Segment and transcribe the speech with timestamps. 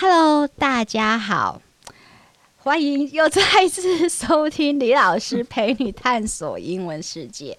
[0.00, 1.60] Hello，大家好，
[2.56, 7.58] 欢迎又再次收听李老师陪你探索英文世界。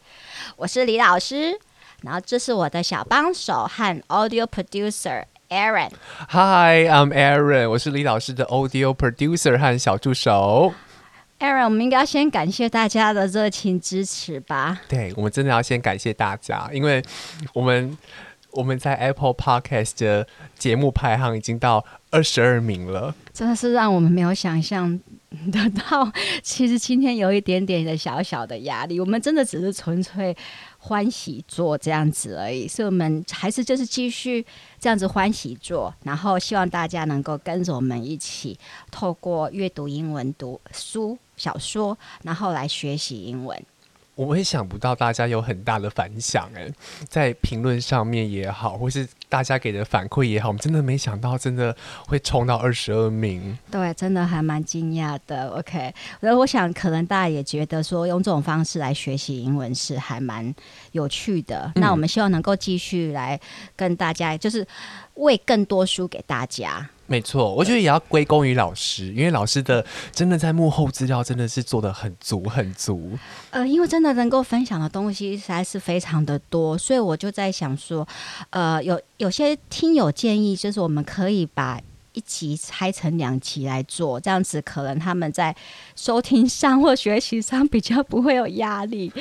[0.56, 1.60] 我是李老师，
[2.02, 5.92] 然后这是我的小帮手和 Audio Producer Aaron。
[6.30, 10.74] Hi，I'm Aaron，我是李老师的 Audio Producer 和小助手。
[11.38, 14.82] Aaron，我们应该要先感谢大家的热情支持吧？
[14.88, 17.04] 对，我们真的要先感谢大家，因为
[17.54, 17.96] 我们。
[18.52, 20.28] 我们在 Apple Podcast 的
[20.58, 25.00] 节目排行已经到二十二名了，真的是让我们没有想象
[25.52, 26.12] 得到。
[26.44, 30.36] 其实今天有一点点的小小的压力，我们真的只是纯粹
[30.78, 34.46] 欢喜做这样子而已，所以我们还是就是继续
[34.80, 38.58] 这样子欢喜做，然后希望大家能够跟着我们一起
[38.92, 43.58] 透过阅读英文读书小说，然后来学习英文。
[44.26, 46.72] 我也想不到大家有很大的反响诶，
[47.08, 51.76] 在评论上面也好，或是大家给的反馈也好，我们真的没想到，真的
[52.08, 53.58] 会冲到二十二名。
[53.70, 55.50] 对，真的还蛮惊讶的。
[55.50, 60.54] OK，然后我想可能大家也觉得说，用这种方式来学习英文是还蛮
[60.92, 61.72] 有趣的。
[61.76, 61.82] 嗯。
[61.82, 63.40] 那我们希望能够继续来
[63.76, 64.66] 跟大家，就是
[65.16, 66.88] 喂更多书给大家。
[67.12, 73.12] 没错，我觉得也要归功于老师，因为老师的真的在幕后资料真的是做的很足很足。
[73.50, 78.08] 呃，因为真的能够分享的东西实在是非常的多，所以我就在想说，
[78.52, 81.82] 呃，有有些听友建议，就是我们可以把
[82.14, 85.54] 一集拆成两集来做，这样子可能他们在
[85.98, 89.12] 收听上或学习上比较不会有压力。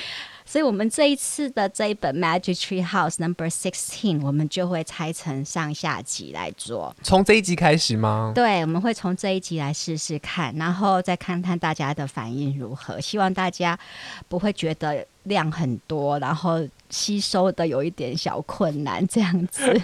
[0.51, 6.93] 所以，我们这一次的这一本《Magic Tree House Number Sixteen》，我们就会拆成上下集来做。
[7.05, 8.33] 从这一集开始吗？
[8.35, 13.01] 对，我们会从这一集来试试看，然后再看看大家的反应如何。
[13.01, 13.79] 希望大家
[14.27, 19.81] 不会觉得量很多，然后吸收的有一点小困难这样子。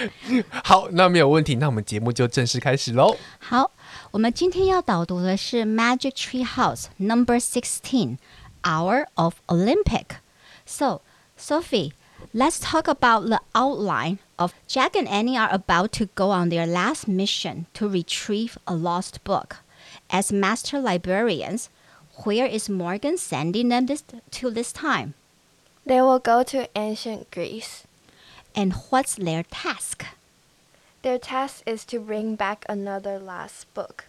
[0.62, 3.16] 好，那没有问题，那我们节目就正式开始喽。
[3.38, 3.70] 好，
[4.10, 8.08] 我们今天要导读的是《Magic Tree House Number Sixteen》。
[8.64, 10.16] Hour of Olympic.
[10.64, 11.00] So,
[11.36, 11.92] Sophie,
[12.34, 16.66] let's talk about the outline of Jack and Annie are about to go on their
[16.66, 19.56] last mission to retrieve a lost book.
[20.10, 21.70] As master librarians,
[22.24, 25.14] where is Morgan sending them this, to this time?
[25.86, 27.84] They will go to ancient Greece.
[28.54, 30.04] And what's their task?
[31.02, 34.04] Their task is to bring back another lost book.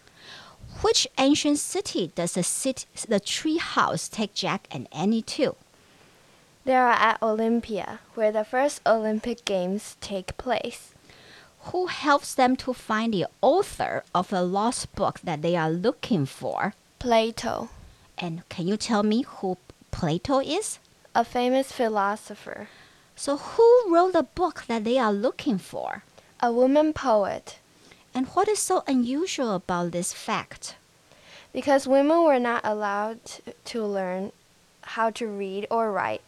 [0.80, 5.54] Which ancient city does the, city, the tree house take Jack and Annie to?
[6.64, 10.94] They are at Olympia, where the first Olympic Games take place.
[11.66, 16.26] Who helps them to find the author of the lost book that they are looking
[16.26, 16.74] for?
[16.98, 17.68] Plato.
[18.18, 19.58] And can you tell me who
[19.90, 20.78] Plato is?
[21.14, 22.68] A famous philosopher.
[23.16, 26.02] So, who wrote the book that they are looking for?
[26.40, 27.58] A woman poet.
[28.14, 30.76] And what is so unusual about this fact?
[31.52, 33.20] Because women were not allowed
[33.66, 34.32] to learn
[34.82, 36.22] how to read or write.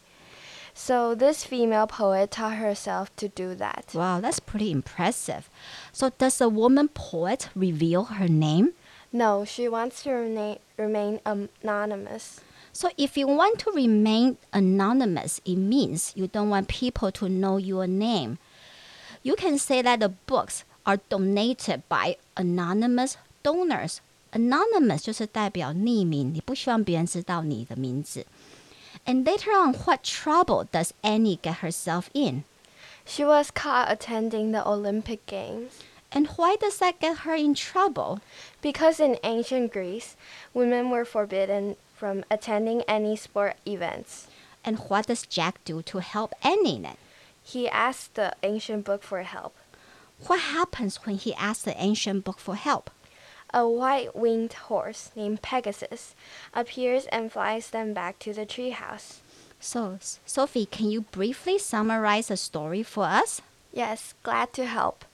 [0.73, 3.91] So this female poet taught herself to do that.
[3.93, 5.49] Wow, that's pretty impressive.
[5.93, 8.73] So does the woman poet reveal her name?
[9.13, 12.41] No, she wants to remain, remain anonymous.
[12.73, 17.55] So if you want to remain anonymous, it means you don't want people to know
[17.55, 18.37] your name.
[19.23, 23.98] You can say that the books are donated by anonymous donors.
[24.32, 28.26] Anonymous 就是代表匿名，你不希望别人知道你的名字。
[29.06, 32.44] And later on, what trouble does Annie get herself in?
[33.06, 35.70] She was caught attending the Olympic Games.
[36.12, 38.20] And why does that get her in trouble?
[38.60, 40.16] Because in ancient Greece,
[40.52, 44.26] women were forbidden from attending any sport events.
[44.64, 46.96] And what does Jack do to help Annie then?
[47.42, 49.54] He asks the ancient book for help.
[50.27, 52.89] What happens when he asks the ancient book for help?
[53.53, 56.15] A white winged horse named Pegasus
[56.51, 59.19] appears and flies them back to the treehouse.
[59.59, 63.43] So, Sophie, can you briefly summarize the story for us?
[63.71, 65.05] Yes, glad to help.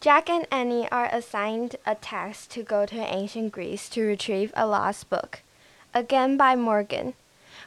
[0.00, 4.66] Jack and Annie are assigned a task to go to ancient Greece to retrieve a
[4.66, 5.42] lost book,
[5.94, 7.14] again by Morgan.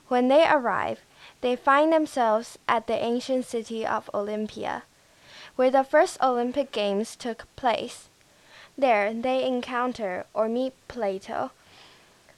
[0.10, 1.00] When they arrive,
[1.40, 4.84] they find themselves at the ancient city of Olympia
[5.56, 8.10] where the first Olympic Games took place.
[8.78, 11.52] There they encounter or meet Plato,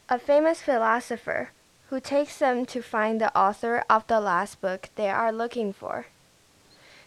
[0.07, 1.49] a famous philosopher,
[1.89, 6.07] who takes them to find the author of the last book they are looking for.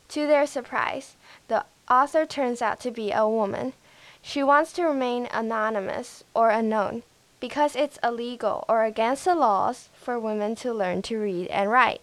[0.09, 1.17] To their surprise,
[1.49, 3.75] the author turns out to be a woman.
[4.23, 7.05] She wants to remain anonymous or unknown
[7.41, 12.03] because it's illegal or against the laws for women to learn to read and write.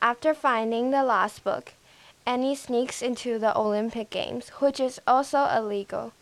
[0.00, 1.74] After finding the lost book,
[2.26, 6.12] Annie sneaks into the Olympic Games, which is also illegal.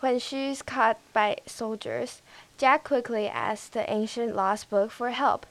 [0.00, 2.22] When she is caught by soldiers,
[2.58, 5.46] Jack quickly asks the ancient lost book for help.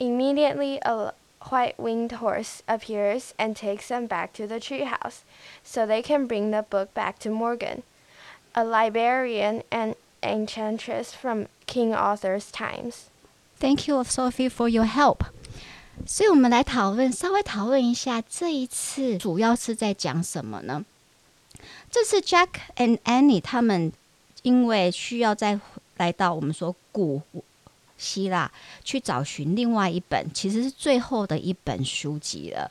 [0.00, 1.12] Immediately, a
[1.48, 5.22] white-winged horse appears and takes them back to the treehouse,
[5.62, 7.84] so they can bring the book back to Morgan,
[8.54, 13.10] a librarian and enchantress from King Arthur's times.
[13.56, 15.22] Thank you, Sophie, for your help.
[16.06, 20.84] 所以，我们来讨论，稍微讨论一下这一次主要是在讲什么呢？
[21.90, 23.92] 这次 Jack and Annie 他们
[24.42, 25.58] 因为需要再
[25.96, 27.22] 来到我们说古
[27.96, 28.50] 希腊
[28.82, 32.70] 去找寻另外一本，其实是最后的一本书籍了。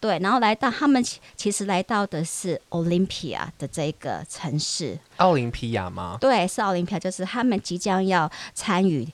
[0.00, 1.04] 对，然后来到他们
[1.36, 4.98] 其实来到的是 Olympia 的这个城市。
[5.18, 6.18] 奥林匹亚吗？
[6.20, 9.06] 对，是奥林匹亚，就是他们即将要参与。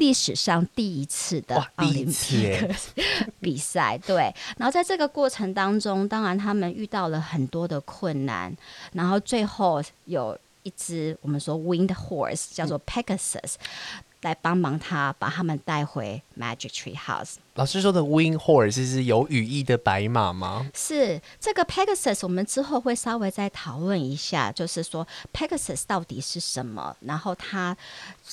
[0.00, 2.66] 历史上第一次的奥林匹克
[3.38, 4.34] 比赛，对。
[4.56, 8.52] 然后在这个过程当中，当然他们遇到了很多的困难，
[8.92, 13.54] 然后最后有一只我们说 winged horse 叫做 Pegasus。
[13.54, 17.34] 嗯来帮忙他把他们带回 Magic Tree House。
[17.54, 20.70] 老师说的 Winged Horse 是有羽翼的白马吗？
[20.74, 27.76] 是这个 Pegasus，我们之后会稍微再讨论一下，就是说 Pegasus 到底是什么，然后他，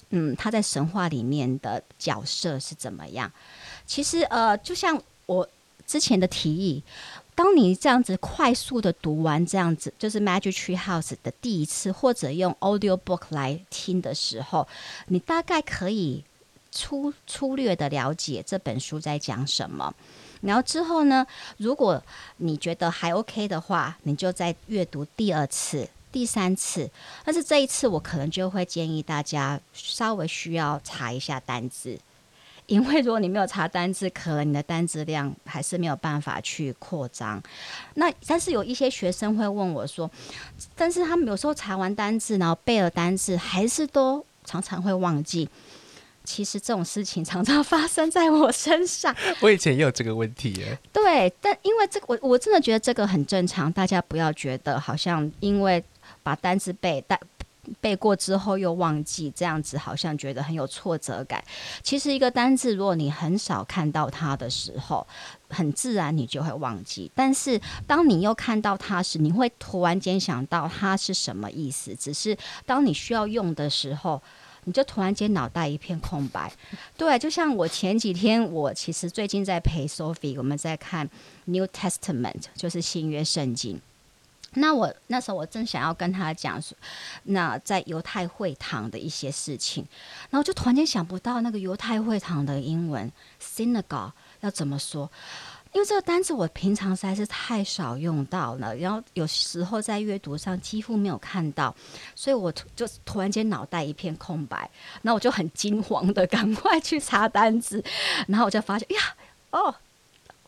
[0.10, 3.32] 嗯，他在神话里面的角色是怎么样？
[3.86, 5.48] 其实，呃，就像我
[5.86, 6.84] 之前的提议。
[7.38, 14.68] 当你这样子快速的读完这样子，就是 Magic Tree House 的第一次，或者用 Audio Book 来听的时候，
[15.10, 16.24] 你大概可以
[16.72, 19.94] 粗粗略的了解这本书在讲什么。
[20.42, 22.02] 然后之后呢，如果
[22.38, 26.90] 你觉得还 OK 的话，你就再阅读第二次、第三次。
[27.24, 32.00] 但是这一次，我可能就会建议大家稍微需要查一下单字。
[32.68, 37.42] 因为如果你没有查单字，可能你的单字量还是没有办法去扩张。
[37.96, 40.10] 那但是有一些学生会问我说，
[40.76, 45.50] 但是他们有时候查完单字，然后背了单字，还是都常常会忘记。
[46.26, 49.16] 其实这种事情常常发生在我身上。
[49.40, 50.78] 我以前也有这个问题耶。
[50.92, 55.82] 对，但因为这个，我我真的觉得这个很正常，大家不要觉得好像因为
[56.22, 57.18] 把单字背带。
[57.80, 61.44] 背过之后又忘记，这样子好像觉得很有挫折感。
[61.84, 65.06] 其实一个单字，如果你很少看到它的时候，
[65.50, 67.12] 很自然你就会忘记。
[67.16, 71.96] 但是当你又看到它时，你会突然间想到它是什么意思。
[71.96, 74.22] 只是当你需要用的时候，
[74.66, 76.52] 你就突然间脑袋一片空白。
[76.98, 81.10] 对，就像我前几天，我其实最近在陪 Sophie，我们在看
[81.46, 83.80] New Testament，就是新约圣经。
[84.60, 86.76] 那我那时候我正想要跟他讲说，
[87.24, 89.86] 那在犹太会堂的一些事情，
[90.30, 93.12] 然后就突然间想不到那个犹太会堂的英文
[93.42, 94.12] synagogue
[94.42, 95.10] 要怎么说，
[95.74, 101.76] 因为这个单词我平常实在是太少用到了，然后有时候在阅读上几乎没有看到，
[102.16, 104.70] 所以我就突然间脑袋一片空白，
[105.04, 107.84] 然后我就很惊慌的 赶快去查单词，
[108.28, 109.16] 然后我就发现呀，
[109.52, 109.76] 哦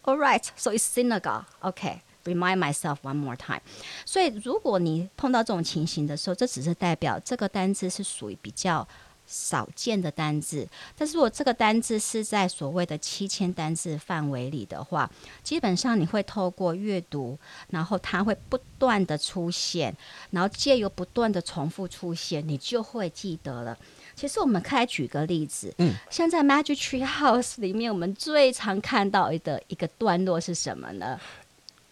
[0.04, 2.02] ，all right，so it's synagogue，OK。
[2.26, 3.62] Remind myself one more time。
[4.06, 8.88] 所以，如果你碰到这种情形的时候，这只是代表这个单字是属于比较
[9.26, 10.68] 少见的单字。
[10.98, 15.10] 但是，如果这个单字是在所谓的七千单字范围里的话，
[15.44, 17.38] 基本上你会透过阅读，
[17.70, 19.96] 然后它会不断的出现，
[20.32, 23.78] 然后借由不断的重复出现，你就会记得了。
[24.16, 31.18] 其实，我们可以举个例子，嗯，像在 Magic Tree House 里面，我们最常看到的一个段落是什么呢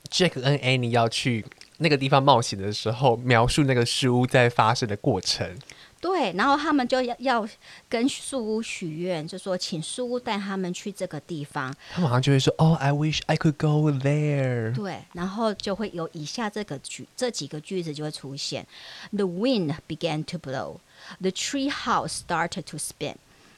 [0.10, 1.46] ？Jack 跟 Annie 要去
[1.78, 5.58] 那个地方冒险的时候，描述那个树屋在发生的过程。
[6.00, 7.50] 对，然后他们就要要
[7.90, 11.76] 跟树屋许愿，就说请树屋带他们去这个地方。
[11.92, 18.68] 他马上就会说：“哦、oh,，I wish I could go there。”对，然后就会有以下这个句这几个句子就会出现
[19.12, 20.78] ：The wind began to blow,
[21.20, 23.16] the tree house started to spin,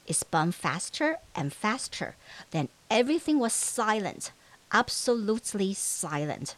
[0.08, 2.14] it spun faster and faster,
[2.52, 4.28] then everything was silent.
[4.70, 6.50] Absolutely silent。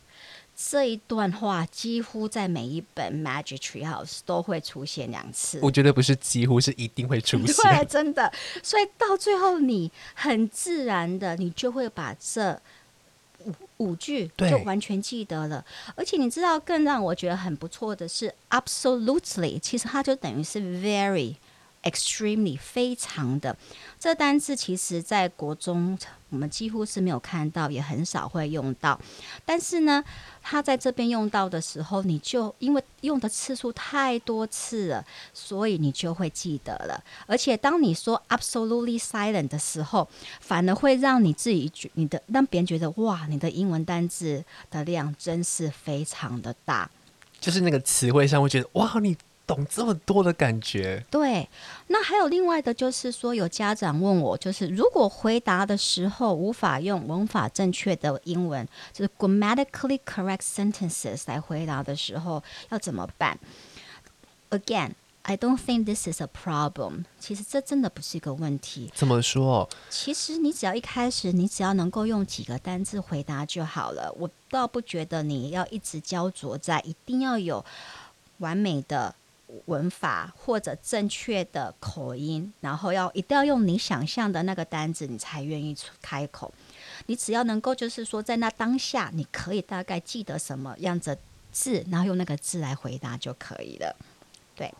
[0.53, 5.59] 这一段话几乎在每一本 Magic Tree House 都会出现两次。
[5.63, 7.55] 我觉得不是几乎，是一定会出现。
[7.65, 8.31] 对，真的。
[8.61, 12.61] 所以到最后，你很自然的，你就会把这
[13.45, 15.65] 五五句就完全记得了。
[15.95, 21.35] 而且你知道，更让我觉得很不错的是，Absolutely，其实它就等于是 Very。
[21.83, 23.57] Extremely 非常的，
[23.99, 25.97] 这单字其实在国中
[26.29, 28.99] 我们几乎是没有看到，也很少会用到。
[29.43, 30.03] 但是呢，
[30.43, 37.03] 它在这边用到的时候，你就因为用的次数太多次了，所以你就会记得了。
[37.25, 40.07] 而且当你说 absolutely silent 的时候，
[40.39, 46.87] 反而会让你自己觉你的让别人觉得哇，你的英文单字的量真是非常的大。
[47.39, 49.17] 就是那个词汇上会觉得哇，你。
[49.53, 51.05] 懂这么多的感觉。
[51.09, 51.47] 对，
[51.87, 63.37] 那还有另外的，就是说有家长问我，就是如果回答的时候无法用文法正确的英文，就是 grammatically correct sentences 来回答的时候，要怎么办
[64.49, 64.91] ？Again。
[65.23, 67.05] I don't think this is a problem。
[67.19, 68.91] 其实这真的不是一个问题。
[68.95, 69.69] 怎么说？
[69.87, 74.11] 其实你只要一开始，你只要能够用几个单字回答就好了。
[74.17, 77.63] 我倒不觉得你要一直焦灼在一定要有
[78.39, 79.13] 完美的
[79.66, 86.52] 文法或者正确的口音，然后要一定要用你想象的那个单字，你才愿意开口。
[87.06, 91.16] 你只要能够就是说，在那当下，你可以大概记得什么样子
[91.52, 93.94] 字，然后用那个字来回答就可以了。
[94.56, 94.72] 对。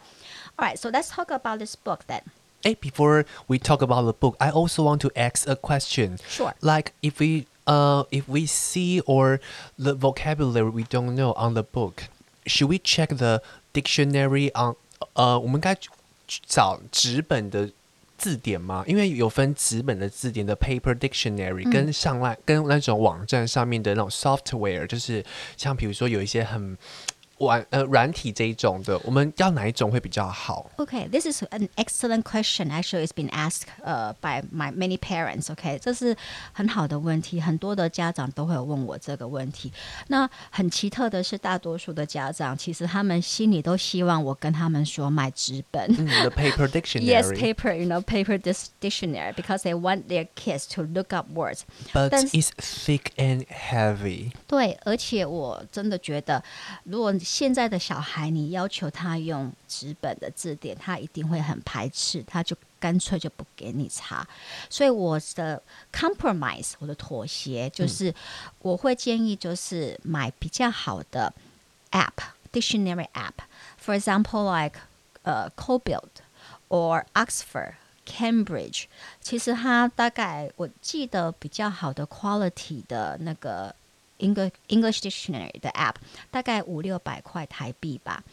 [0.57, 2.23] All right, so let's talk about this book then.
[2.63, 6.19] Hey, before we talk about the book, I also want to ask a question.
[6.29, 6.55] Sure.
[6.61, 9.39] Like if we uh if we see or
[9.79, 12.09] the vocabulary we don't know on the book,
[12.47, 13.43] should we check the
[13.74, 14.76] dictionary on
[15.14, 15.90] 呃，我们该去
[16.46, 17.70] 找纸本的
[18.18, 18.84] 字典吗？
[18.88, 25.24] 因为有分纸本的字典的 paper dictionary，跟上来、嗯、跟那种网站上面的那种 software，就是
[25.58, 26.78] 像比如说有一些很。
[27.41, 30.71] 软呃软体这一种的，我们要哪一种会比较好？
[30.79, 32.71] Okay, this is an excellent question.
[32.71, 35.49] Actually, it's been asked 呃、uh, by my many parents.
[35.55, 36.17] Okay，这是
[36.55, 39.71] 很好的问题，很多的家长都会有问我这个问题。
[40.07, 45.85] 那很奇特的是，大多数的家长其实他们心里都希望我跟他们说买纸本。
[45.99, 47.05] 嗯、the paper dictionary.
[47.05, 47.75] Yes, paper.
[47.75, 51.65] You know, paper dictionary because they want their kids to look up words.
[51.93, 54.31] But it's thick and heavy.
[54.47, 56.43] 对，而且我真的觉得，
[56.85, 64.28] 如果 现在的小孩，你要求他用纸本的字典，他一定会很排斥，他就干脆就不给你查。
[64.70, 68.14] 所以我的 compromise，我的妥协就是，
[68.60, 71.34] 我会建议就是买比较好的
[71.92, 74.82] app，dictionary app，for example like
[75.24, 76.20] 呃、uh, Cobuild
[76.68, 78.88] or Oxford Cambridge，
[79.22, 83.74] 其实它大概我记得比较好的 quality 的那个。
[84.22, 85.96] English English Dictionary 的 App
[86.30, 88.24] 大概五六百块台币吧，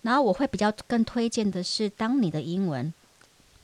[0.00, 2.94] 然后我会比较更推荐的是，当你的英文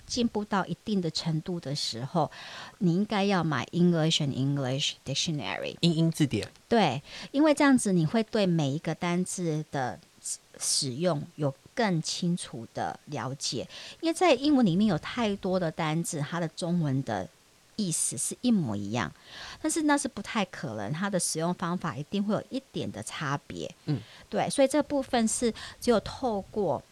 [0.07, 2.31] 进步到一定的程度的时候，
[2.79, 6.49] 你应该要买 English and English Dictionary 英英字典。
[6.69, 9.99] 对，因为这样子你会对每一个单字的
[10.59, 13.69] 使用有更清楚的了解，
[14.01, 17.29] 因为在英文里面有太多的单字，它的中文的。
[17.79, 19.11] 意思是一模一样，
[19.63, 23.73] 但是那是不太可能，它的使用方法一定会有一点的差别。
[23.87, 26.83] 嗯，对，所以这部分是只有透过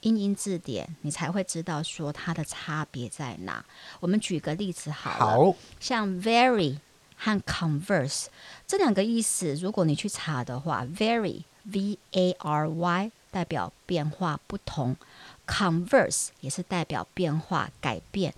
[0.00, 3.62] 英英字典，你才会知道说它的差别在哪。
[4.00, 6.78] 我们举个例子好了，好，像 very
[7.14, 8.26] 和 converse
[8.66, 14.96] 这两个意思，如果你去查的话，very v a r y 代表变化不同
[15.46, 18.34] ，converse 也是代表变化改变。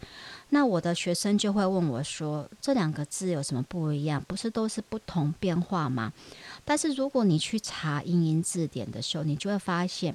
[0.54, 4.23] 那我的学生就会问我说：“这两个字有什么不一样？
[4.23, 6.12] 不是都是不同变化吗？”
[6.64, 10.14] 但是如果你去查英英字典的时候，你就会发现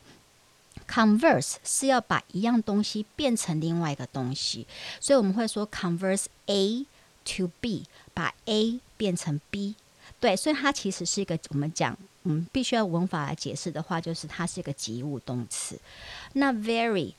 [0.87, 4.65] ，converse 是要把一样东西变成另外一个东西，
[5.01, 6.85] 所以我们会说 converse A
[7.25, 9.75] to B，把 A 变成 B。
[10.21, 15.77] 对，所以它其实是一个我们讲，我们必须要文法来解释的话，就是它是一个及物动词。
[16.31, 17.13] 那 vary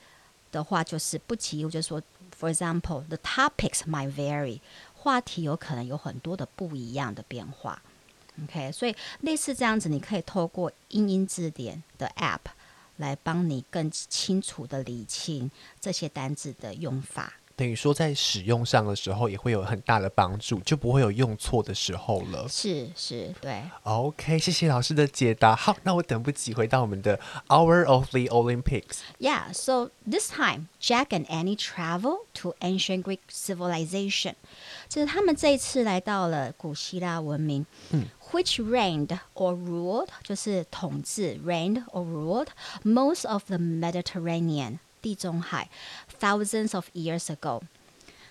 [0.51, 2.03] 的话就是不及物，就是说。
[2.41, 4.61] For example, the topics might vary.
[4.95, 7.83] 话题有可能有很多的不一样的变化。
[8.45, 12.51] OK，所以类似这样子，你可以透过英英字典的 App
[12.97, 17.35] 来帮你更清楚的理清这些单字的用法。
[17.60, 22.46] 等于说，在使用上的时候也会有很大的帮助，就不会有用错的时候了。
[22.50, 23.62] 是是，对。
[23.84, 25.56] OK，谢谢老师的解答。
[25.56, 34.34] 好，那我等不及回到我们的 Hour of the Olympics。Yeah, so this time Jack and Annie travel to ancient Greek civilization。
[34.90, 37.66] 就是他们这一次来到了古希腊文明。
[37.92, 38.08] 嗯。
[38.32, 42.48] Which reigned or ruled，就是统治 reigned or ruled
[42.84, 44.80] most of the Mediterranean。
[45.02, 45.70] 地中海，
[46.20, 47.62] thousands of years ago.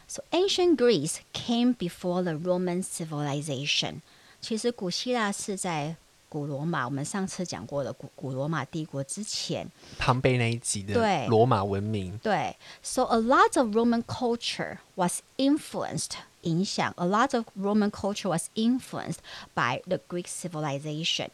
[0.06, 4.00] So ancient Greece came before the Roman civilization.
[4.40, 5.96] 其实古希腊是在
[6.28, 9.66] 古罗马，我们上次讲过的古古罗马帝国之前，
[9.98, 12.18] 庞贝那一集的罗马文明。
[12.18, 16.10] 对，对，So a lot of Roman culture was influenced
[16.42, 19.20] 影响，a lot of Roman culture was influenced
[19.54, 21.28] by the Greek civilization,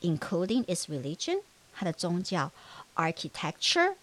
[0.00, 1.42] including its religion
[1.74, 2.50] 它的宗教，
[2.96, 3.94] architecture。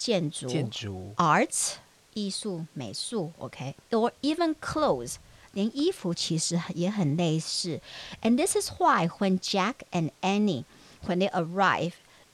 [0.00, 1.74] 建筑，建筑，arts，
[2.14, 5.16] 艺术、美术，OK，or even clothes，
[5.52, 7.80] 连衣服其实也很类似。
[8.22, 10.64] And this is why when Jack and Annie
[11.06, 11.92] when they arrive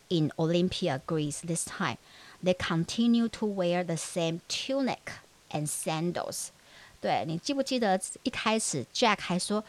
[0.09, 1.99] in Olympia, Greece this time,
[2.43, 6.49] they continue to wear the same tunic and sandals.
[7.01, 9.65] 对，你记不记得一开始 Jack 还说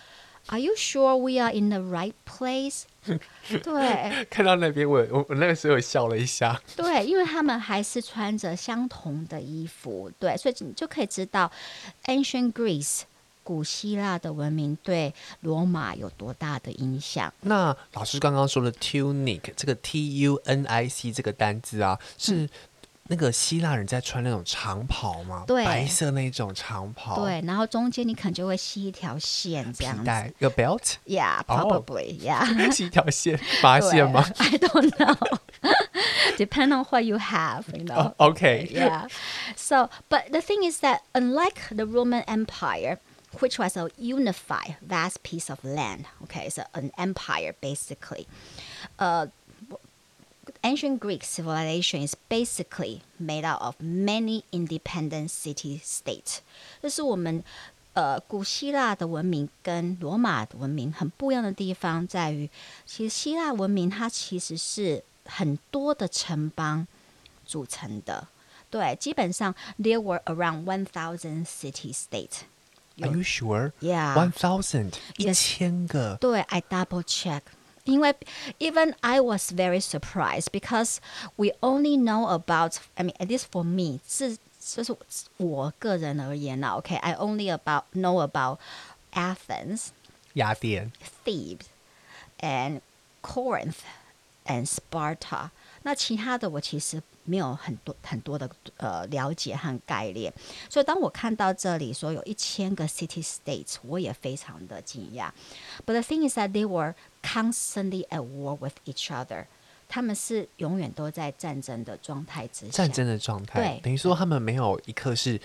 [0.48, 2.82] ，Are you sure we are in the right place？
[3.62, 6.60] 对，看到那边我我我那个时候笑了一下。
[6.76, 11.50] 对，因为他们还是穿着相同的衣服，对，所以你就可以知道
[12.04, 13.02] Ancient Greece。
[13.44, 17.32] 古希腊的文明对罗马有多大的影响？
[17.40, 22.46] 那老师刚刚说的 tunic 这个 T U N I C 这个单字啊，是
[23.07, 25.43] 那个希腊人在穿那种长袍吗？
[25.45, 27.23] 对，白色那种长袍。
[27.23, 30.01] 对，然后中间你可能就会系一条线，这样子。
[30.01, 32.71] 皮带，a belt？Yeah，probably，yeah。
[32.71, 34.25] 系一条线，麻线吗？
[34.37, 35.39] I don't know.
[36.37, 38.15] Depend on what you have, you know.
[38.17, 38.67] Okay.
[38.71, 39.07] Yeah.
[39.55, 42.99] So, but the thing is that unlike the Roman Empire.
[43.39, 46.05] which was a unified vast piece of land.
[46.23, 48.27] Okay, it's a, an empire basically.
[48.99, 49.27] Uh,
[50.61, 56.39] ancient Greek civilization is basically made out of many independent city states.
[56.81, 57.43] 这是我们
[57.93, 62.49] 呃古希腊的文明跟罗马的文明很不一样的地方，在于
[62.85, 66.87] 其实希腊文明它其实是很多的城邦
[67.45, 68.27] 组成的。
[68.69, 72.41] 对，基本上 there were around one thousand city states.
[72.99, 73.71] Are you sure?
[73.79, 74.15] Yeah.
[74.15, 74.93] One thousand.
[75.17, 76.17] 一千个。
[76.19, 77.41] 对，I double check，
[77.87, 78.15] 因为
[78.59, 80.97] even I was very surprised because
[81.35, 82.77] we only know about.
[82.95, 84.95] I mean, at least for me，是就是
[85.37, 86.77] 我个人而言啦。
[86.77, 88.59] OK，I only about know about
[89.11, 89.87] Athens，
[90.33, 90.91] 雅典，
[91.25, 91.65] Thebes
[92.39, 92.81] and
[93.21, 93.79] Corinth
[94.45, 95.49] and Sparta。
[95.83, 97.01] 那其他的我其实。
[97.25, 100.29] 没有很多很多的呃了解和概念，
[100.69, 105.31] 所以当我看到这里说有一千个 city states，我也非常的惊讶。
[105.85, 109.45] But the thing is that they were constantly at war with each other，
[109.87, 112.71] 他们是永远都在战争的状态之下。
[112.71, 115.39] 战争的状态，对，等于说他们没有一刻是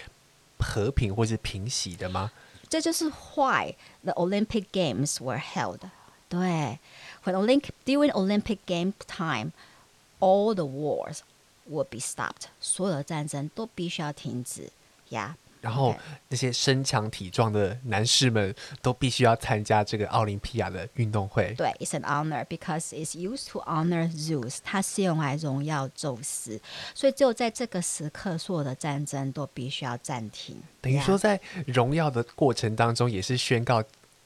[0.58, 2.30] 和平或是平息的吗？
[2.68, 5.80] 这就是 why the Olympic Games were held。
[6.28, 6.78] 对，
[7.24, 14.70] when Olympic during Olympic game time，all the wars。Would be stopped，所有的战争都必须要停止
[15.10, 15.36] 呀。
[15.36, 15.95] Yeah, 然后
[16.27, 21.53] 那些身强体壮的男士们都必须要参加这个奥林匹亚的运动会。
[21.57, 26.59] 对，It's an honor because it's used to honor Zeus，它是用来荣耀宙斯，
[26.93, 30.61] 所以只有在这个时刻，所有的战争都必须要暂停。
[30.81, 33.81] 等于说，在荣耀的过程当中，也是宣告。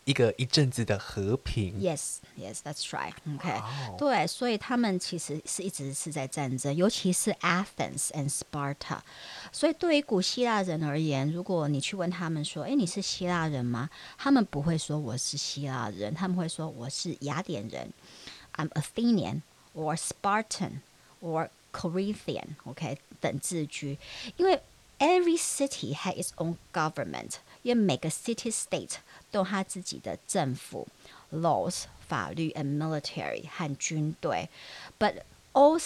[0.08, 1.82] 一个一阵子的和平。
[1.82, 3.12] Yes, yes, that's right.
[3.36, 3.62] OK.
[3.98, 9.00] 对，所以他们其实是一直是在战争，尤其是 Athens and Sparta。
[9.52, 17.92] 所以对于古希腊人而言，如果你去问他们说：“诶，你是希腊人吗？”他们不会说我是希腊人，他们会说我是雅典人。
[18.56, 19.42] I'm Athenian
[19.76, 20.80] or Spartan
[21.22, 22.56] or Corinthian.
[22.64, 24.00] OK，等字句，
[24.38, 24.62] 因为
[25.00, 27.34] every city has its own government，
[27.67, 28.97] 因为每个 city state。
[29.33, 30.87] 都他自己的政府、
[31.33, 34.51] laws、法律 and military 和军队，
[34.99, 35.23] but
[35.55, 35.81] all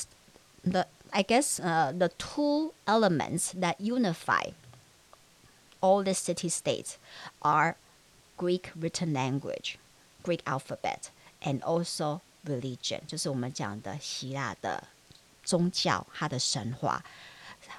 [0.65, 4.53] the I guess uh the two elements that unify
[5.81, 6.95] all the city states
[7.39, 7.77] are
[8.37, 9.77] Greek written language,
[10.25, 11.11] Greek alphabet,
[11.43, 14.89] and also religion，就是我们讲的希腊的
[15.45, 17.05] 宗教，它的神话。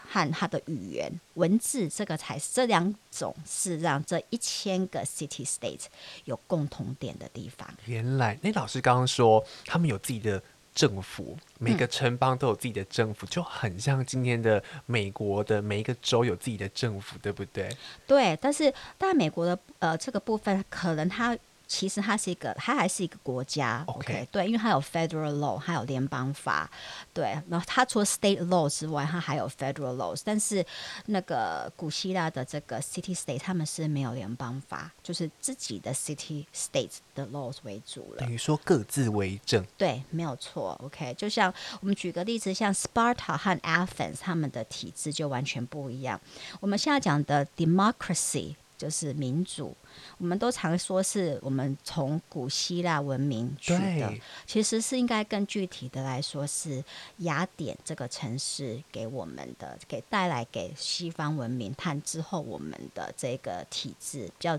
[0.09, 5.85] 和它的语言文字，这个才是这两种是让这一千个 city states
[6.25, 7.69] 有共同点的地方。
[7.87, 10.43] 原来那老师刚刚说他们有自己的
[10.75, 17.69] 政府，每个城邦都有自己的政府，嗯、就很像今天的美国的每一个州有自己的政府，对不对？
[18.07, 21.37] 对，但是但美国的呃这个部分可能它。
[21.73, 23.83] 其实它是一个，它还是一个国家。
[23.87, 26.71] OK，, okay 对，因为它有 federal law，还有联邦法。
[27.15, 30.21] 对，然后它除了 state law 之外，它还有 federal laws。
[30.23, 30.63] 但是
[31.07, 38.19] 那个古希腊的这个 city state，他们是没有联邦法，就是自己的 city states 的 laws 为主了。
[38.19, 39.65] 等于说各自为政。
[39.79, 40.79] 对，没有错。
[40.85, 46.21] OK，就像我们举个例子，像 Sparta 和 Athens，他们的体制就完全不一样。
[46.61, 49.75] 我们现在讲的 democracy 就是民主。
[50.19, 54.13] 我们都常说是我们从古希腊文明取的，
[54.47, 56.83] 其实是应该更具体的来说是
[57.19, 64.59] 雅典这个城市给我们的，给带来给西方文明，探之后我们的这个体制比较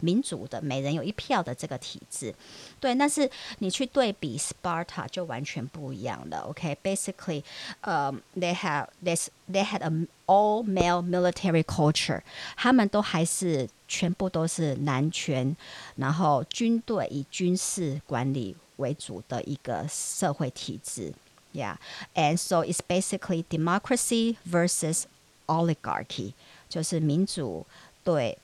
[0.00, 2.34] 民主的，每人有一票的这个体制。
[2.80, 6.40] 对，但是你去对比 Sparta 就完全不一样了。
[6.48, 7.42] OK，basically，
[7.80, 12.20] 呃，they have this they had a all male military culture，
[12.56, 13.68] 他们都还是。
[13.88, 15.56] 全部都是男权，
[15.96, 21.12] 然后军队以军事管理为主的一个社会体制
[21.52, 21.76] Yeah,
[22.14, 25.04] and so it's basically democracy versus
[25.46, 26.34] oligarchy，
[26.68, 27.66] 就是民主
[28.04, 28.36] 对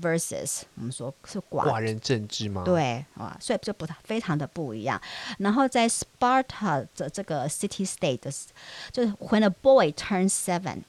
[0.00, 2.62] versus 我们说是寡寡人政治吗？
[2.64, 5.00] 对啊，所以就不非常的不一样。
[5.38, 8.32] 然后在 Sparta 的这个 city state 的，
[8.92, 10.82] 就是 when a boy turns seven，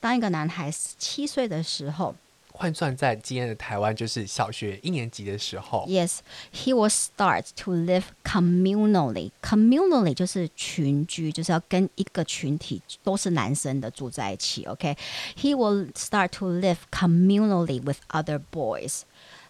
[0.00, 2.16] 当一个男孩七岁的时候。
[2.59, 5.85] 换算在今天的台湾，就是小学一年级的时候。
[5.89, 6.19] Yes,
[6.53, 9.31] he will start to live communally.
[9.41, 14.63] Communally 就是群居，就是要跟一个群体都是男生的住在一起。
[14.65, 14.95] OK,
[15.35, 19.01] he will start to live communally with other boys.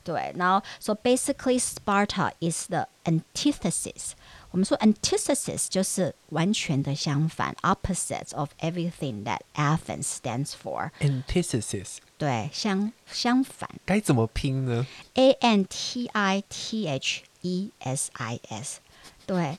[0.04, 4.12] 对，然后 so basically Sparta is the antithesis.
[4.51, 10.91] 我们说 antithesis 就是完全的相反，opposites of everything that Athens stands for。
[11.01, 13.71] antithesis 对，相相反。
[13.85, 18.81] 该怎么拼呢？A N T I T H E S I S。
[19.25, 19.57] 对，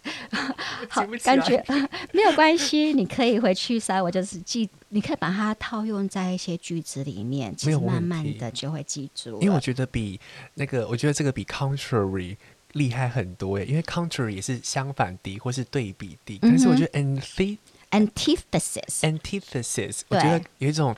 [0.89, 1.63] 好，感觉
[2.11, 9.41] 没有关系，你可以回去稍微就是记，你可以把它套用在一些句子里面，其实慢慢的就会记住。
[9.41, 10.19] 因为我觉得比
[10.55, 12.35] 那个，我觉得这个比 contrary。
[12.73, 17.57] 厉害很多耶，因为 contrary 也是相反的或是对比的，嗯、但是我觉得 antith
[17.91, 20.95] antithesis antithesis，我觉得有一种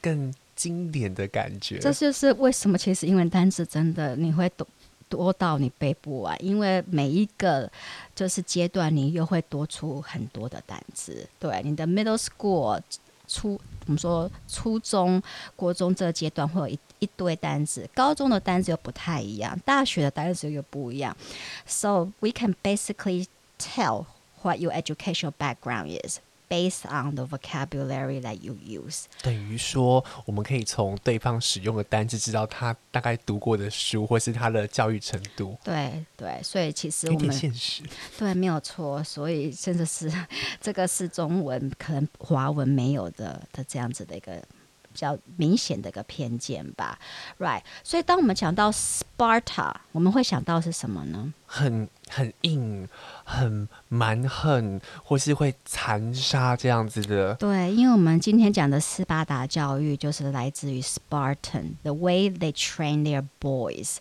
[0.00, 1.78] 更经典的感觉。
[1.78, 4.66] 这就是为什么其实英文单词真的你会多
[5.08, 7.70] 多到你背不完，因为每一个
[8.16, 11.28] 就是阶段你又会多出很多的单词。
[11.38, 12.80] 对，你的 middle school
[13.34, 15.22] 初我们说初中、
[15.56, 16.78] 国中这个阶段会有一。
[17.00, 21.14] 一堆单子，高中的单子又不太一样，大学的单子又不一样。
[21.66, 23.26] So we can basically
[23.58, 24.06] tell
[24.40, 26.20] what your educational background is
[26.54, 29.06] based on the vocabulary that you use。
[29.22, 35.56] 等于说，我们可以从对方使用的单字知道他大概读过的书，或是他的教育程度。
[35.64, 37.82] 对对，所以其实我们现实
[38.16, 40.12] 对没有错，所以真的是
[40.60, 44.40] 这个是中文可能华文没有的的这样子的一个。
[44.94, 46.96] 比较明显的一个偏见吧
[47.40, 47.60] ，right？
[47.82, 51.34] 所以当我们讲到 Sparta，我们会想到是什么呢？
[51.46, 52.88] 很很硬、
[53.24, 57.34] 很蛮横，或是会残杀这样子的。
[57.34, 63.96] 对，因为我们今天讲的斯巴达教育就是来自于 Spartan，the way they train their boys。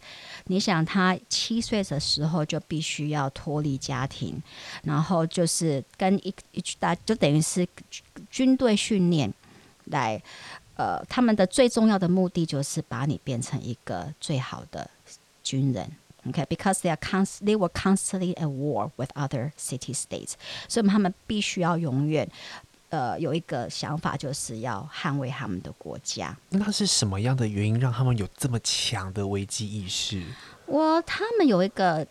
[0.46, 4.42] 你想，他七岁的时候就必须要脱离家庭，
[4.84, 7.68] 然后就是跟一一大，就等于是
[8.30, 9.34] 军队训练
[9.86, 10.22] 来。
[10.76, 14.90] 呃，他们的最重要的目的就是把你变成一个最好的
[15.44, 15.88] 军人
[16.28, 20.34] ，OK？Because、they are const they were constantly at war with other city states，
[20.68, 22.30] 所以他们必须要永远
[22.90, 26.36] 呃有一个想法，就是要捍卫他们的国家。
[26.50, 30.24] 那是什么样的原因让他们有这么强的危机意识？
[30.66, 32.08] 我他们有一个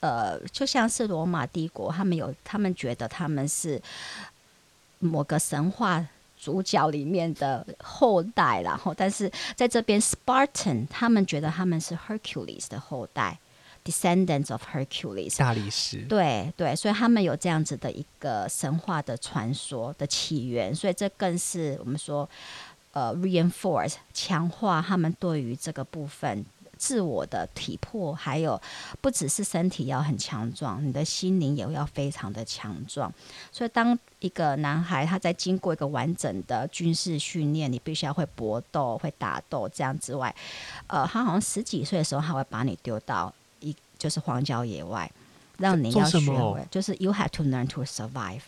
[0.00, 3.80] 呃，就像是罗马帝国，他们有他们觉得他们是
[4.98, 6.06] 某个神话。
[6.36, 13.38] 主角里面的后代，然后但是在这边，Spartan 他们觉得他们是 Hercules 的后代
[13.84, 15.98] ，descendants of Hercules，大力士。
[16.08, 22.28] 对对，所以他们有这样子的一个神话的传说的起源，所以这更是我们说
[22.92, 26.44] 呃 reinforce 强化他们对于这个部分。
[26.76, 28.60] 自我的体魄，还有
[29.00, 33.10] 不只是身体要很强壮，你的心灵也要非常的强壮。
[33.50, 40.34] 所以，当一个男孩他在经过一个完整的军事训练，你必须要会搏斗、会打斗这样之外，
[40.88, 43.43] 呃，他好像十几岁的时候，他会把你丢到一
[44.04, 45.10] 就是荒郊野外，
[45.56, 48.42] 让你要学会，就是 you have to learn to survive。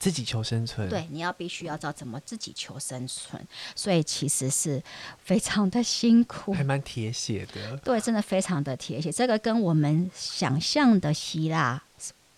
[0.00, 3.40] 自己求生存，对，你要必须要知道怎么自己求生存，
[3.76, 4.82] 所以其实是
[5.22, 7.76] 非常的辛苦，还蛮铁血的。
[7.76, 9.12] 对，真的非常的铁血。
[9.12, 11.80] 这个跟我们想象的希腊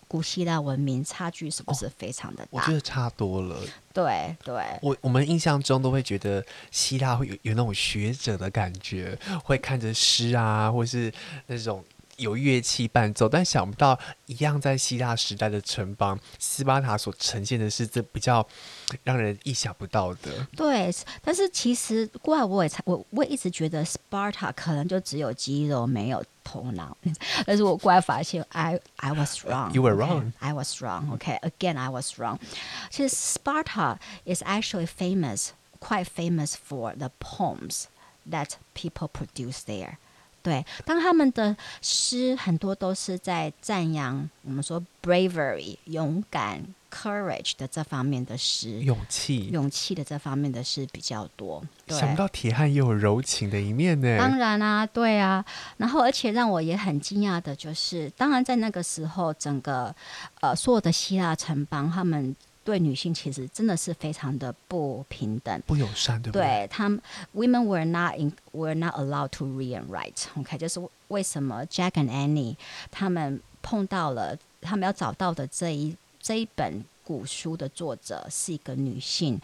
[0.07, 2.49] 古希腊文明差距是不是非常的大？
[2.51, 3.59] 哦，我觉得差多了。
[3.91, 11.11] 对对，我我们印象中都会觉得希腊会有有那种学者的感觉，会看着诗啊，或是
[11.47, 11.83] 那种。
[12.17, 18.45] 有乐器伴奏，但想不到一样在希腊时代的城邦斯巴达所呈现的是这比较
[19.03, 20.45] 让人意想不到的。
[20.55, 26.95] 对，但是其实过来我也我我也一直觉得 Sparta 可能就只有肌肉没有头脑，
[27.45, 29.71] 但是我过来发现 I I was wrong.
[29.73, 30.31] You were wrong.
[30.31, 30.33] Okay?
[30.39, 31.17] I was wrong.
[31.17, 32.37] Okay, again I was wrong.
[32.89, 35.49] 其实 Sparta is actually famous,
[35.79, 37.85] quite famous for the poems
[38.29, 39.97] that people produce there.
[40.43, 46.61] 对，当他们的诗很多都是在赞扬我们说 bravery 勇敢。
[46.93, 51.59] Courage 的这方面的诗，勇气，勇气的这方面的诗比较多。
[51.87, 54.15] 想不到铁汉也有柔情的一面呢。
[54.19, 55.43] 当然啊，对啊。
[55.77, 59.95] 然后，而且让我也很惊讶的就是，当然在那个时候，整个
[60.41, 66.41] 呃所有的希腊城邦，他们对女性其实真的是非常的不平等、不友善，对不对？
[66.41, 67.01] 对他们
[67.35, 70.25] ，women were not in, were not allowed to read and write。
[70.37, 72.55] OK，就是为什么 Jack and Annie
[72.89, 75.95] 他们碰到了，他们要找到的这一。
[76.25, 79.37] 这一本古书的作者是一个女性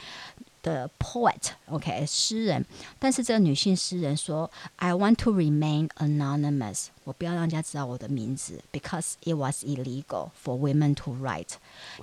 [0.62, 2.64] 的 poet，OK，okay，诗人。
[2.98, 11.54] 但是这个女性诗人说：“I want to remain anonymous，我不要让人家知道我的名字，because it was illegal for women to write。”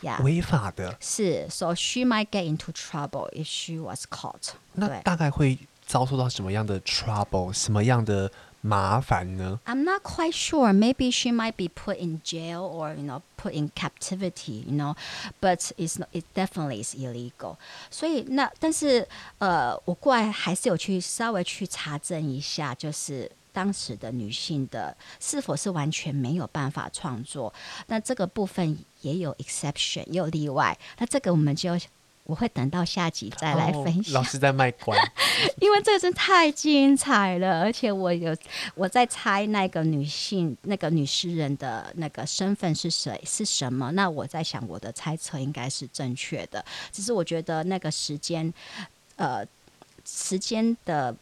[0.02, 0.96] 呀，违法的。
[1.00, 4.52] 是，so she might get into trouble if she was caught。
[4.74, 7.52] 那大概会遭受到什么样的 trouble？
[7.52, 8.32] 什么样的？
[8.66, 9.60] 麻烦呢？
[9.66, 10.72] I'm not quite sure.
[10.72, 14.64] Maybe she might be put in jail or you know put in captivity.
[14.68, 14.96] You know,
[15.40, 17.58] but it's not, it definitely is illegal.
[17.90, 19.08] 所以那但是
[19.40, 27.52] 呃，我过来还是有去稍微去查证一下，就是当时的女性的是否是完全没有办法创作。
[27.88, 30.78] 那这个部分也有 exception，也有例外。
[31.00, 31.76] 那这个我们就。
[32.27, 34.13] 我会等到下集再来分享。
[34.13, 34.99] 哦、老师在卖关，
[35.63, 38.37] 因为这个真太精彩了，而且我有
[38.75, 43.93] 我在猜那个女性那个女诗人的那个身份是谁是什么？
[43.93, 48.53] 那我在想我的猜测应该是正确的，只是我觉得那个时间，
[49.15, 49.47] 呃，
[50.05, 51.15] 时间的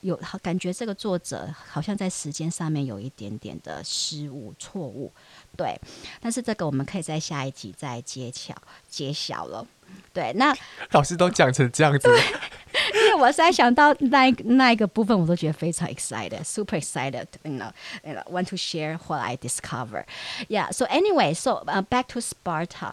[0.00, 5.12] 有感觉这个作者好像在时间上面有一点点的失误错误，
[5.56, 5.78] 对。
[6.20, 8.54] 但是这个我们可以在下一集再揭晓
[8.88, 9.66] 揭晓了。
[10.12, 10.54] 对，那
[10.90, 20.04] 老师都讲成这样子，因为我现在想到那那一个部分，我都觉得非常 excited，super excited，you know，you know, want to share what I discover。
[20.48, 22.92] Yeah，so anyway，so、uh, back to Sparta，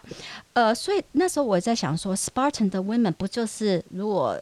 [0.52, 4.40] 呃，所以那时候我在想说，Spartan 的 women 不就是如果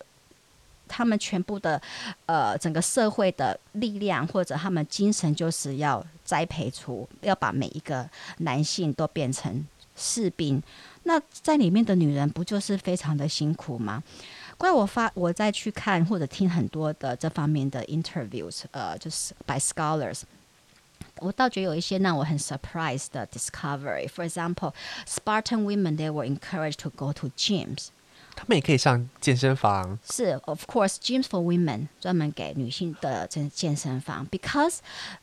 [0.87, 1.81] 他们全部的
[2.27, 9.67] 呃整个社会的力量或者他们精神就是要栽培出，要把每一个男性都变成
[9.97, 10.63] 士兵。
[11.06, 14.04] 那在里面的女人不就是非常的辛苦吗？
[14.58, 20.22] 怪我发我再去看或者听很多的这方面的 interviews，呃，就是 by scholars，
[21.18, 24.74] 我倒觉得有一些让我很 surprised 的 discovery。For example,
[25.08, 27.88] Spartan women they were encouraged to go to gyms，
[28.36, 29.98] 他们也可以上健身房。
[30.08, 34.28] 是，of course, gyms for women 专门给女性的健健身房。
[34.30, 34.78] Because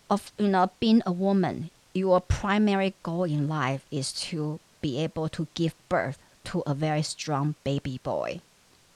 [0.09, 5.29] of you know being a woman, your primary goal in life is to be able
[5.29, 8.41] to give birth to a very strong baby boy，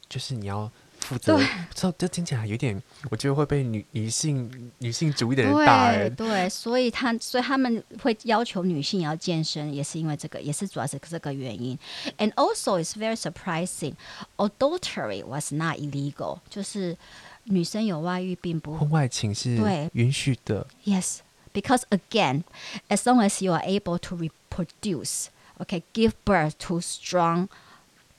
[0.09, 1.39] 就是你要负责。
[1.75, 5.93] 这这听起来有点，我觉得会被女女性女性主义的人打。
[5.93, 11.79] 对对，所以他所以他们会要求女性要健身，也是因为这个，也是主要是这个原因。
[12.19, 13.95] And also, it's very surprising,
[14.37, 16.97] adultery was not illegal，就是
[17.45, 20.67] 女生有外遇并不婚外情是对允许的。
[20.85, 21.19] Yes,
[21.53, 22.45] because again,
[22.89, 25.27] as long as you are able to reproduce.
[25.59, 27.49] Okay, give birth to strong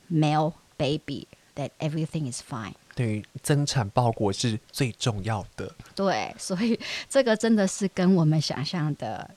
[0.08, 2.74] male baby, that everything is fine.
[2.94, 5.74] 对，增产报国是最重要的。
[5.94, 9.28] 对，所以这个真的是跟我们想象的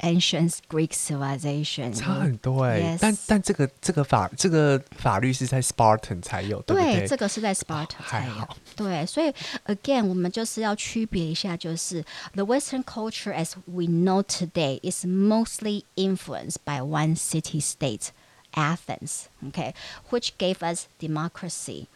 [0.00, 2.94] ancient Greek civilization 差很多哎、欸。
[2.94, 2.98] Yes.
[3.00, 7.00] 但但这个这个法这个法律是在 Spartan 才有，对不对？
[7.00, 8.42] 对，这个是在 Spartan 才有。
[8.42, 9.32] 哦、对，所以
[9.66, 18.08] again，我们就是要区别一下，就是 the Western culture as we know today is mostly influenced by one city-state,
[18.52, 19.72] Athens, okay,
[20.10, 21.86] which gave us democracy,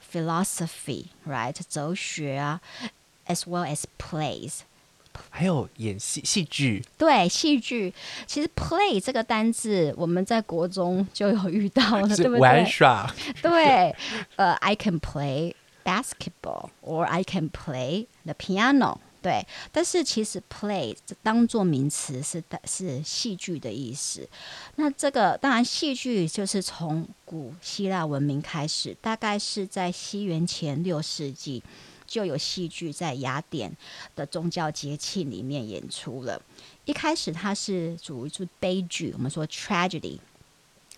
[0.00, 2.60] philosophy, right，哲学啊，
[3.26, 4.60] as well as plays。
[5.29, 7.93] 还有演戏戏剧，对戏剧，
[8.25, 12.39] 其实 play 这个单字我们在国中就有遇到了，对不对？
[12.39, 13.95] 玩耍，对，
[14.35, 15.53] 呃、uh,，I can play
[15.83, 19.45] basketball or I can play the piano，对。
[19.71, 24.27] 但是其实 play 当做名词是是戏剧的意思。
[24.75, 31.63] 那这个当然戏剧就是从古希腊文明开始，大概是在西元前六世纪。
[32.07, 33.71] 就有戏剧在雅典
[34.15, 36.41] 的宗教节庆里面演出了。
[36.85, 40.17] 一开始它是属于是悲剧，我们说 tragedy，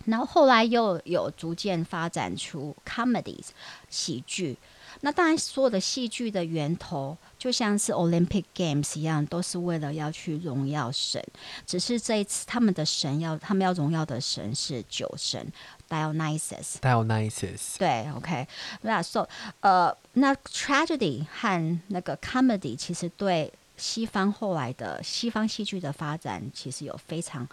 [0.05, 3.47] 然后后来又有逐渐发展出 comedies
[3.89, 4.55] 喜剧。
[5.01, 11.23] 那当然，所有的戏剧的源头就像是 Olympic Games 一样，都是为了要去荣耀神。
[11.65, 15.53] 只是这一次，他们的神要他们要荣耀的神是酒神
[15.88, 17.78] Dionysus。Dionysus。
[17.78, 18.46] 对，OK。
[18.82, 19.28] 那 so
[19.60, 27.46] 呃，那 tragedy 和那个 comedy 其实对 西方后来的西方戏剧的发展，其实有非常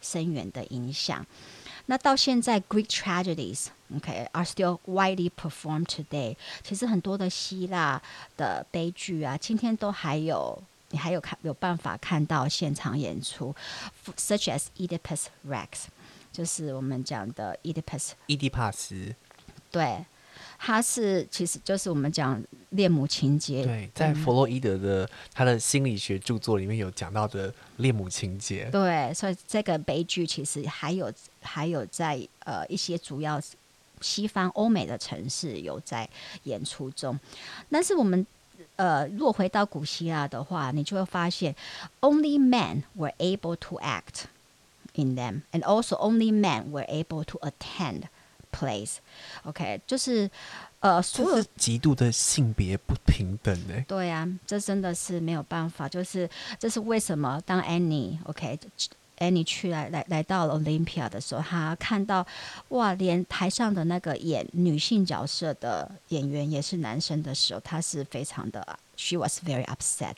[0.00, 1.24] 深远的影响。
[1.86, 6.36] 那到现在，Greek tragedies，OK，are still widely performed today。
[6.62, 8.00] 其实很多的希腊
[8.36, 13.52] 的悲剧啊，今天都还有，你还有看有办法看到现场演出，
[14.16, 15.86] such as Oedipus Rex，
[16.35, 19.15] 就是我们讲的伊底帕斯，
[19.71, 20.03] 对。
[20.57, 33.39] 他是其实就是我们讲恋母情节，对，在弗洛伊德的他的心理学著作里面有讲到的恋母情节，对，所以这个悲剧其实还有还有在呃一些主要
[33.99, 36.09] 西方欧美的城市有在
[36.43, 37.19] 演出中，
[37.69, 38.25] 但是我们
[38.77, 41.53] 呃如果回到古希腊的话，你就会发现
[41.99, 44.23] only men were able to act
[44.94, 48.04] in them, and also only men were able to attend.
[48.52, 50.28] Place，OK，okay，就是
[50.80, 53.84] 呃，所有极度的性别不平等呢。
[53.86, 58.58] 对呀，啊，这真的是没有办法，就是这是为什么当 Annie，OK。
[59.17, 62.25] Okay, Annie 去来来来到了 Olympia 的时候，他看到
[62.69, 70.17] 哇，连台上的那个演女性角色的演员也是男生的时候，他是非常的，She was very upset，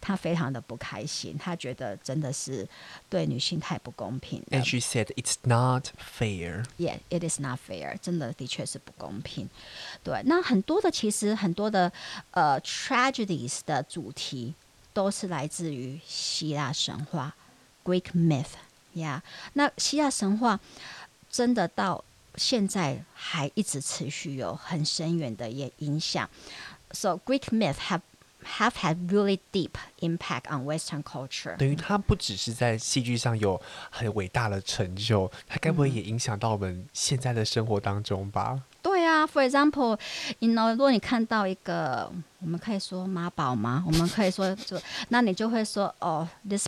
[0.00, 2.68] 他.非常的不开心，他觉得真的是
[3.08, 4.40] 对女性太不公平。
[4.50, 6.64] And she said it's not fair.
[6.78, 7.98] Yeah, it is not fair.
[8.00, 9.48] 真的的确是不公平。
[10.04, 11.90] 对，那很多的其实很多的
[12.30, 14.54] 呃 tragedies 的主题
[14.92, 17.34] 都是来自于希腊神话。
[17.84, 18.54] Greek myth，
[18.94, 20.58] 呀、yeah，那希腊神话
[21.30, 22.04] 真的到
[22.36, 26.28] 现在还一直持续有很深远的也影响。
[26.92, 28.00] So Greek myth have
[28.44, 31.56] have had really deep impact on Western culture。
[31.56, 38.52] 等于它不只是在戏剧上有很伟大的成就，它该不会也影响到我们现在的生活当中吧？
[38.54, 43.84] 嗯、对啊，For example，you know，如果你看到一个，我们可以说妈宝吗？
[43.86, 46.66] 我们可以说就，那你就会说哦，this。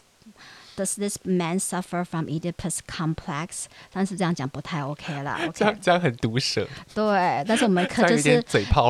[0.75, 3.65] Does this man suffer from Oedipus complex？
[3.91, 5.37] 但是这样讲不太 OK 啦。
[5.41, 5.51] Okay?
[5.51, 6.65] 这 样这样很毒舌。
[6.95, 8.41] 对，但是我们可就是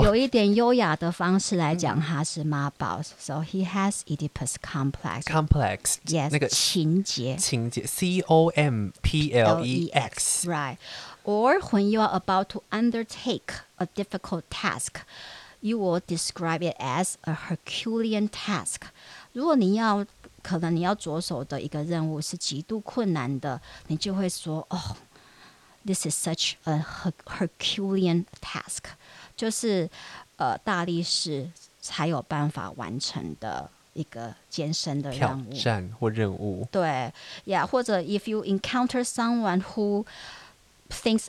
[0.04, 3.02] 有一点优雅的方式来讲，他是妈宝。
[3.02, 7.36] So he has Oedipus complex。Complex，yes，那个情节。
[7.38, 15.02] 情节，C O M P L E X。Right。Or when you are about to undertake a difficult task,
[15.60, 18.82] you will describe it as a Herculean task。
[19.34, 20.06] 如果你要
[20.44, 24.96] 可能你要着手的一个任务是极度困难的，你就会说：“哦，
[25.86, 26.86] this is such a
[27.26, 28.80] Herculean task，
[29.36, 29.90] 就是
[30.38, 31.52] 呃大力士
[31.82, 37.12] 才有办法完成的一个艰深的任务、挑战或任务。”对
[37.46, 40.06] 呀，yeah, 或者 if you encounter someone who
[40.90, 41.28] thinks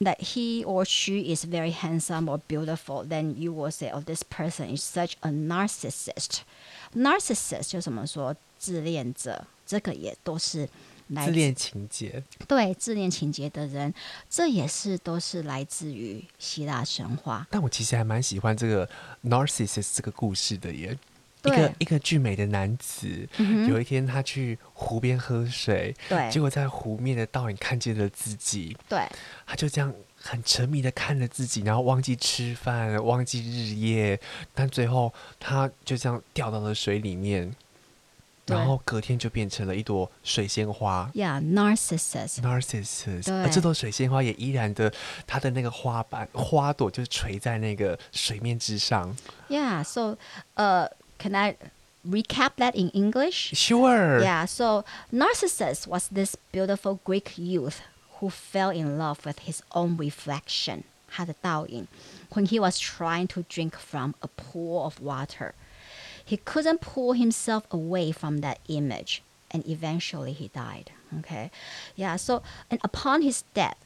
[0.00, 4.22] that he or she is very handsome or beautiful, then you will say, "Oh, this
[4.22, 6.40] person is such a narcissist."
[6.94, 8.36] Narcissist 就怎么说？
[8.65, 10.67] 自恋者，这个也都是
[11.09, 12.23] 来自自恋情节。
[12.47, 13.93] 对，自恋情节的人，
[14.27, 17.45] 这也是都是来自于希腊神话。
[17.51, 18.89] 但我其实还蛮喜欢这个
[19.23, 20.97] Narcissus 这个故事的耶。
[21.43, 29.07] 一个一个俊美的男子，嗯、有一天他去湖边喝水，对，结果在湖面的倒影看见了自己，对，
[29.45, 34.19] 他就这样很沉迷的看着自己，然后忘记吃饭，忘记日夜，
[34.55, 37.55] 但最后他就这样掉到了水里面。
[38.46, 41.08] 然后隔天就变成了一朵水仙花。
[41.14, 42.40] Yeah, Narcissus.
[42.40, 43.26] Narcissus.
[43.26, 43.42] 对。
[43.42, 44.92] 而这朵水仙花也依然的，
[45.26, 49.14] 它的那个花瓣、花朵就是垂在那个水面之上。
[49.48, 49.84] Yeah.
[49.84, 50.16] So,
[50.56, 51.56] uh, can I
[52.04, 53.54] recap that in English?
[53.54, 54.20] Sure.
[54.20, 54.46] Yeah.
[54.46, 57.76] So, Narcissus was this beautiful Greek youth
[58.18, 60.82] who fell in love with his own reflection.
[61.08, 61.86] 他的倒影。
[62.30, 65.52] When he was trying to drink from a pool of water.
[66.25, 70.91] He couldn't pull himself away from that image, and eventually he died.
[71.19, 71.51] Okay,
[71.95, 72.15] yeah.
[72.15, 73.77] So, and upon his death,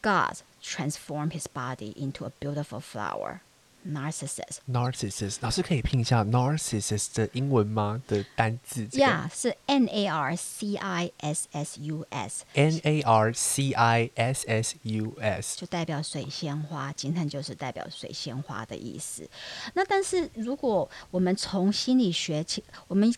[0.00, 3.42] God transformed his body into a beautiful flower.
[3.88, 4.58] Narcissus.
[4.70, 8.02] Narcissus，老师可以拼一下 Narcissus 的英文吗？
[8.06, 12.44] 的单字？Yeah，是 N A R C I S S U S。
[12.52, 19.28] N A R C I S S U S 就代表水仙花，金藤就是代表水仙花的意思。
[19.74, 23.14] 那但是如果我们从心理学起，我们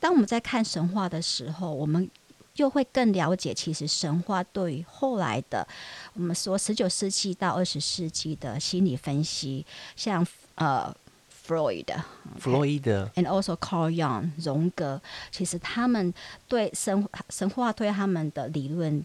[0.00, 2.10] 当我们在看神话的时候，我们
[2.54, 5.66] 就会更了解，其实神话对于后来的
[6.14, 10.24] 我们说十九世纪到二十世纪的心理分析，像
[10.54, 10.94] 呃
[11.28, 11.94] 弗洛伊德、
[12.38, 15.02] 弗洛伊德，and also Carl Jung 荣格，
[15.32, 16.14] 其实他们
[16.46, 19.04] 对神神话对他们的理论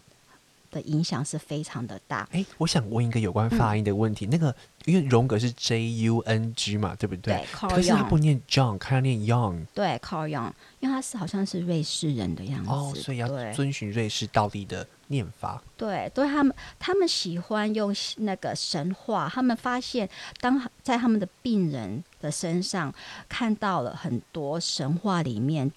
[0.70, 2.28] 的影响是非常的大。
[2.32, 4.54] 哎，我想问一个有关发音的问题，嗯、那个
[4.84, 7.34] 因为荣格是 J U N G 嘛，对不对？
[7.34, 9.66] 对，可是他不念 John，他要念 Young。
[9.74, 15.62] 对，Carl Young，因为他是好像是瑞士人的样子，哦，所以要遵循瑞士道地的念法。
[15.76, 19.30] 对，对他们，他们喜欢用那个神话。
[19.32, 20.08] 他们发现，
[20.40, 22.94] 当在他们的病人的身上
[23.28, 25.70] 看到了很多神话里面。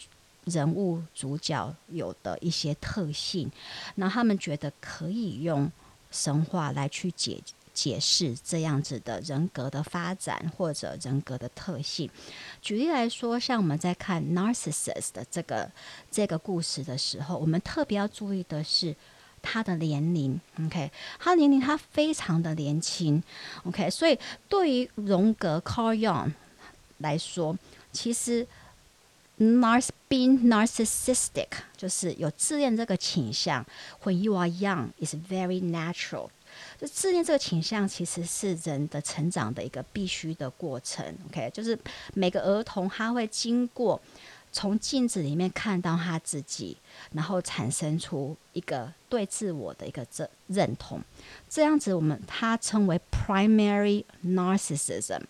[0.46, 3.50] 人物主角有的一些特性，
[3.96, 5.72] 那他们觉得可以用
[6.12, 7.42] 神话来去解
[7.74, 12.10] 解释这样子的人格的发展或者人格的特性。
[12.62, 15.72] 举例来说，像我们在看 Narcissus 的这个
[16.12, 18.94] 这个故事的时候，我们特别要注意的是
[19.42, 20.40] 他的年龄。
[20.60, 23.24] OK，他的年龄他非常的年轻。
[23.64, 24.20] OK，所以
[24.50, 26.34] 对于荣格 Carl Jung
[26.98, 27.58] 来说，
[27.94, 28.46] 其实。
[29.60, 33.66] Nars being narcissistic 就是有自恋这个倾向。
[34.04, 36.30] When you are young, is very natural。
[36.80, 41.04] 就自恋这个倾向其实是人的成长的一个必须的过程。
[41.28, 41.78] OK，就是
[42.14, 44.00] 每个儿童他会经过
[44.52, 46.78] 从镜子里面看到他自己，
[47.14, 51.02] 然后产生出一个对自我的一个认认同。
[51.50, 55.22] 这样子我们他称为 primary narcissism。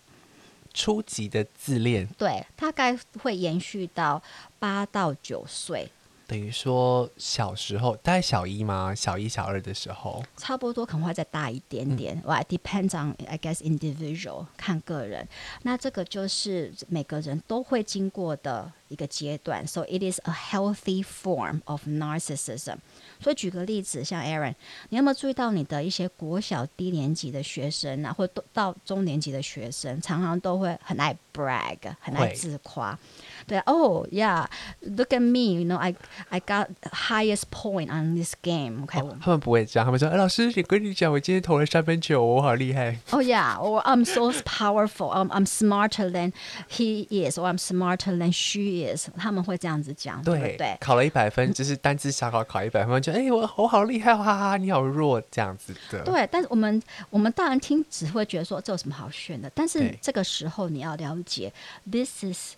[0.74, 4.20] 初级的自恋，对，大概会延续到
[4.58, 5.88] 八到九岁。
[6.26, 8.94] 等于说小时候，大概小一吗？
[8.94, 12.20] 小一、小二的时候，差不多可能会再大一点点。
[12.22, 15.28] It depends on, I guess, individual，看个人。
[15.62, 19.66] 那这个就是每个人都会经过的一个阶段。
[19.66, 22.78] So it is a healthy form of narcissism.
[23.20, 24.54] 所以举个例子，像 Aaron，
[24.88, 32.98] 你有没有注意到你的一些国小低年级的学生啊，或到中年级的学生，常常都会很爱 brag，很爱自夸。
[33.47, 35.95] 对，Oh yeah，look at me，you know，I
[36.29, 46.33] I got highest point on this game。OK，他们不会这样，他们说：“哎，老师，你跟你讲，我今天投了三分球，我好厉害。” Oh yeah，or I'm so powerful，I'm I'm smarter than
[46.69, 49.09] he is，or I'm smarter than she is。
[49.17, 50.77] 他们会这样子讲，对不对？
[50.79, 56.03] 考了一百分，就是单字小考考一百分，就哎，我我好厉害，哈哈，你好弱，这样子的。
[56.03, 61.51] 对，但是我们我们大人听只会觉得说这有什么好炫的，但是这个时候你要了解，
[61.89, 62.55] This is。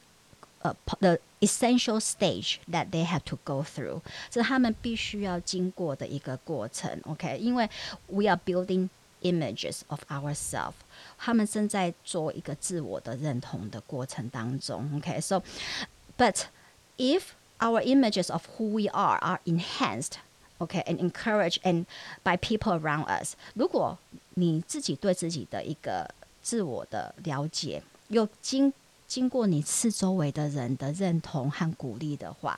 [0.66, 7.00] 呃、uh,，the essential stage that they have to go through，这是他们必须要经过的一个过程。
[7.06, 7.68] OK，因为
[8.08, 8.90] we are building
[9.24, 10.74] images of ourselves，
[11.18, 14.88] 他们正在做一个自我的认同的过程当中。
[14.98, 15.42] OK，so
[16.18, 16.44] but
[16.98, 17.22] if
[17.60, 21.86] our images of who we are are enhanced，OK，and encouraged and
[22.24, 23.98] by people around us，如果
[24.36, 26.08] 你自己对自己的一个
[26.44, 28.72] 自我的了解又经
[29.08, 32.58] 经过你四周围的人的认同和鼓励的话，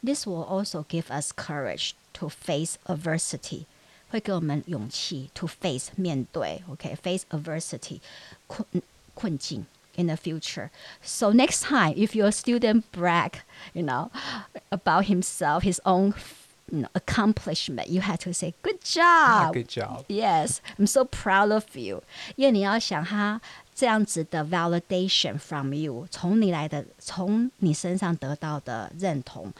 [0.00, 3.64] this will also give us courage to face adversity，
[4.10, 7.42] 会给我们勇气 to face 面对，OK，face、okay?
[7.42, 8.00] adversity
[8.46, 8.64] 困
[9.14, 14.10] 困境 in the future。So next time if your student brag，you know
[14.70, 16.14] about himself his own
[16.70, 19.52] you know, accomplishment, you have to say good job.
[19.52, 20.04] Good job.
[20.06, 22.04] Yes, I'm so proud of you.
[22.36, 23.40] 因为你要想他。
[23.75, 29.51] 这样子的 validation from you，从你来的，从你身上得到的认同，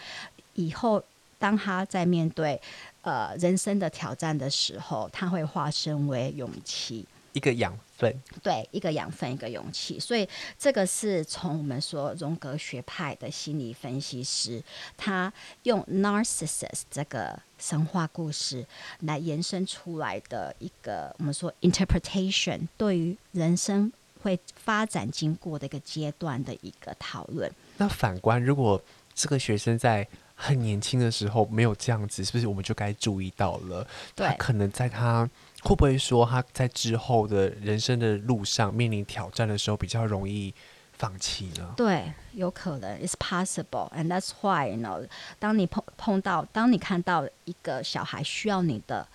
[0.54, 1.04] 以后
[1.40, 2.62] 当他在面对
[3.02, 8.16] 呃人生的挑战的时候，他会化身为勇气，一个养分。
[8.42, 10.00] 对，一个养分，一个勇气。
[10.00, 14.64] 所以这个是从我们说荣格学派的心理分析师，
[14.96, 15.34] 他
[15.64, 18.66] 用 Narcissus 这个神话故事
[19.02, 23.92] 来延伸出来的一个我们说 interpretation，对于人生。
[24.24, 27.52] 会发展经过的一个阶段的一个讨论。
[27.78, 28.82] 那反观，如果
[29.14, 33.86] 这个学生在很年轻的时候没有这样子，是不是我们就该注意到了？
[34.16, 35.30] 对，他可能在他
[35.62, 40.54] 会不会说他在之后的人生的路上面临挑战的时候比较容易
[40.94, 41.74] 放弃呢？
[41.78, 45.08] 对，有可能，It's possible，and that's why you know，
[45.38, 49.08] 当你碰碰到，当你看到一个小孩需要你的。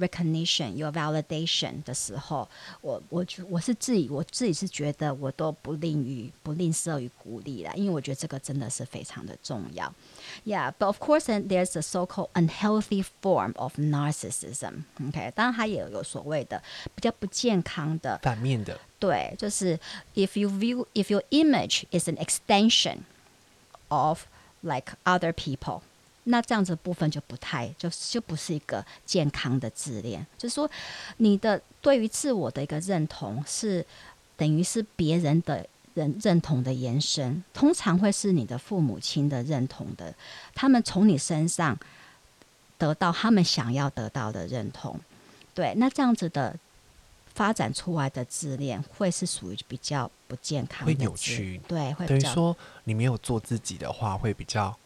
[0.00, 2.46] recognition your validation 的时候，
[2.82, 9.90] 我我觉我是自己我自己是觉得我都不吝于不吝啬于鼓励啦，因为我觉得这个真的是非常的重要。
[10.44, 16.62] Yeah，but of course there's a so-called unhealthy form of narcissism。OK，当然它也有所谓的
[16.94, 19.80] 比较不健康的反面的，对，就是
[20.14, 22.98] if you view if your image is an extension
[23.88, 24.24] of
[24.60, 25.80] like other people。
[26.25, 30.25] 那这样子部分就不太，就就不是一个健康的自恋。
[30.37, 30.69] 就是说，
[31.17, 33.85] 你的对于自我的一个认同是
[34.37, 40.13] 等于是别人的人认同的延伸，通常会是你的父母亲的认同的，
[40.53, 41.77] 他们从你身上
[42.77, 44.99] 得到他们想要得到的认同。
[45.53, 46.55] 对，那这样子的
[47.33, 51.59] 发展出来的自恋，会是属于比较不健康的，会扭曲。
[51.67, 52.55] 对，会等于说
[52.85, 54.77] 你没有做自己的话，会比较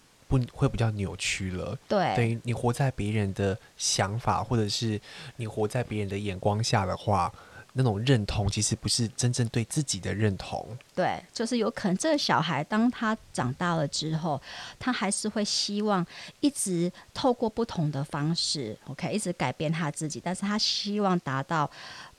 [0.42, 1.78] 不会比较扭曲了。
[1.88, 5.00] 对，等于你活在别人的想法，或者是
[5.38, 7.32] 你活在别人的眼光下的话。
[7.78, 10.66] 那种认同其实不是真正对自己的认同，
[10.96, 14.42] 对，就是有可能这个小孩当他长大了之后，
[14.80, 16.06] 他还是会希望
[16.40, 21.70] 一直透过不同的方式，OK，一直改变他自己，但是他希望达到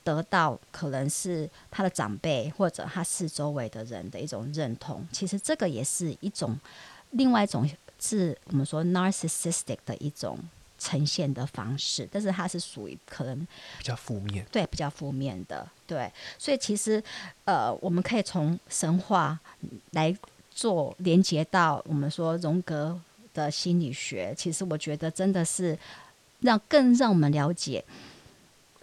[0.04, 5.08] 得到可能是他的长辈或者他四周围的人的一种认同。
[5.10, 6.60] 其实这个也是一种
[7.12, 7.66] 另外一种
[7.99, 10.38] 是我们说 narcissistic 的一种。
[10.78, 13.34] 呈现的方式，但是它是属于可能
[13.78, 17.03] 比较负面，对，比较负面的，对，所以其实
[17.47, 19.40] 呃，我们可以从神话
[19.92, 20.14] 来
[20.51, 23.01] 做连接到我们说荣格
[23.32, 24.34] 的心理学。
[24.36, 25.76] 其实我觉得真的是
[26.40, 27.82] 让更让我们了解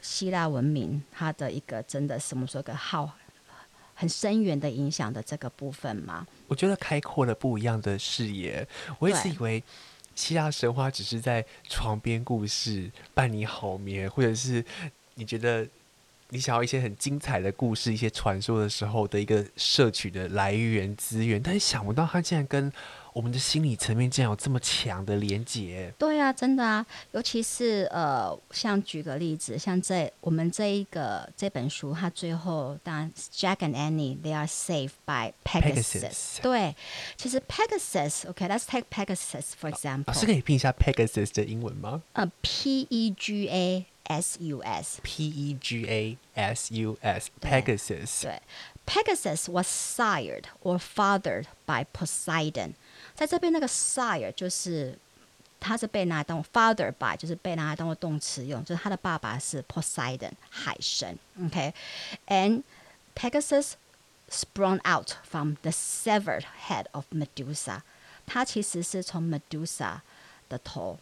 [0.01, 3.15] 希腊文明它的一个真的什么说个好
[3.93, 6.27] 很深远的影响的这个部分吗。
[6.47, 8.67] 我觉得开阔了不一样的视野，
[8.99, 9.63] 我一直以为。
[10.15, 14.63] 希腊神话只是在床边故事伴你好眠，或者是
[15.15, 15.67] 你觉得
[16.29, 22.71] 你想要一些很精彩的故事、一些传说的时候的一个摄取的来源资源，但是想不到它竟然跟
[23.13, 25.93] 我们的心理层面竟然有这么强的连结。
[25.97, 36.01] 对啊，真的啊，尤其是呃，像举个例子，像这我们这一个这本书，它最后当然 Jack and Annie they are saved by Pegasus。
[36.01, 36.75] Pegasus 对，
[37.15, 40.05] 其实 Pegasus，OK，let's、okay, take Pegasus for example。
[40.07, 42.01] 老师可以拼一下 Pegasus 的英文吗？
[42.13, 44.99] 呃、uh,，P E G A S U S。
[45.03, 47.29] P E G A S U S。
[47.41, 48.23] Pegasus。
[48.23, 48.41] 对
[48.86, 52.74] ，Pegasus was sired or fathered by Poseidon。
[53.14, 54.98] 在这边，那个 sire 就是，
[55.60, 62.62] 他是被拿来当 father by，就是被拿来当做动词用，就是他的爸爸是 Poseidon 海神，OK，and
[63.16, 63.72] Pegasus
[64.30, 67.80] sprung out from the severed head of Medusa，
[68.26, 70.00] 他其实是从 Medusa
[70.48, 70.98] 的头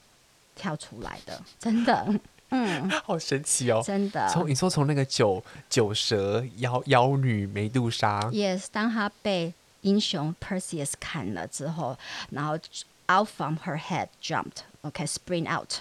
[0.55, 2.19] 跳出来的，真的，
[2.51, 11.99] 嗯， 好神奇哦，真的，从你说从那个九九蛇妖妖女梅杜莎，yes，当他被英雄 Perseus 砍了之后，
[12.31, 12.59] 然后
[13.09, 15.81] out from her head jumped, okay, spring out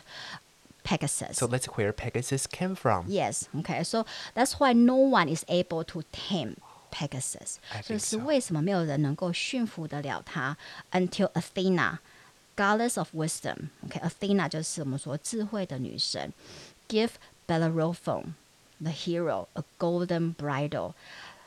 [0.84, 1.34] Pegasus.
[1.34, 3.06] So that's where Pegasus came from.
[3.08, 6.56] Yes, okay, so that's why no one is able to tame
[6.91, 7.58] Pegasus.
[7.84, 8.18] 就 so.
[8.18, 10.58] 是为什么没有人能够驯服得了他？
[10.91, 11.97] Until Athena,
[12.60, 16.32] goddess of wisdom, okay, Athena 就是我们说智慧的女神，
[16.88, 17.12] give
[17.47, 18.34] Bellerophon,
[18.80, 20.93] the hero, a golden bridle.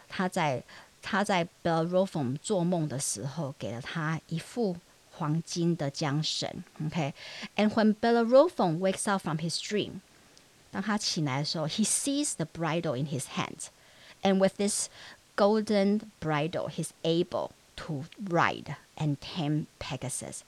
[0.08, 0.62] 她在
[1.00, 4.76] 他在 Bellerophon 做梦的时候，给了他一副
[5.12, 6.64] 黄金的缰绳。
[6.84, 7.74] OK，and、okay?
[7.74, 10.00] when Bellerophon wakes up from his dream，
[10.70, 14.88] 当他醒来的时候，he sees the bridle in his hands，and with this
[15.36, 20.40] golden bridle，he's able to ride and tame Pegasus。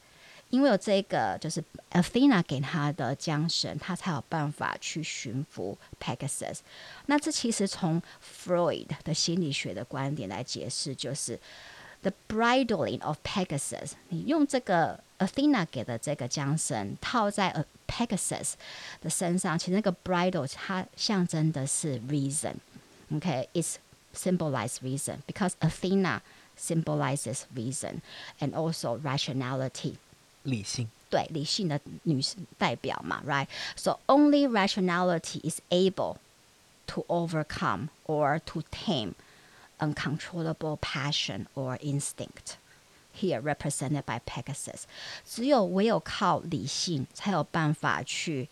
[0.56, 6.60] 因为有这个，就是 Athena 给他的缰绳，他才有办法去驯服 Pegasus。
[7.08, 11.38] 那这其实从 Freud 的心理学的观点来解释，就是
[12.04, 13.92] the bridling of Pegasus。
[14.08, 18.54] 你用这个 Athena 给的这个缰绳套在 Pegasus
[19.02, 22.54] 的身上，其实那个 bridle 它象征的是 reason。
[23.14, 23.76] OK，it's
[24.14, 26.22] symbolize reason because Athena
[26.58, 28.00] symbolizes reason
[28.40, 29.96] and also rationality。
[30.45, 36.17] 理性，对，理性的女性代表嘛，right？So only rationality is able
[36.87, 39.15] to overcome or to tame
[39.79, 42.57] uncontrollable passion or instinct.
[43.13, 44.85] Here represented by Pegasus，
[45.27, 48.49] 只有唯有靠理性才有办法去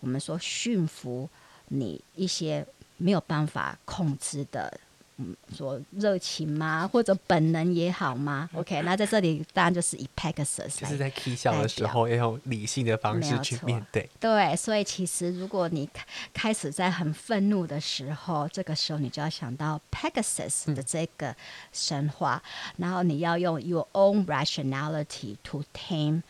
[0.00, 1.28] 我们说驯服
[1.68, 2.66] 你一些
[2.98, 4.78] 没有办法控制的。
[5.19, 6.87] 嗯，说热情吗？
[6.87, 14.07] 或者本能也好吗？OK，那在这里当然就是以 Pegasus，就是在 k 笑的时候要用理性的方式去面对。
[14.19, 15.89] 对，所以其实如果你
[16.33, 21.35] 开始在很愤怒的时候，这个时候你就要想到 Pegasus 的这个
[21.73, 26.21] 神话，嗯、然后你要用 your own rationality to tame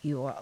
[0.00, 0.34] your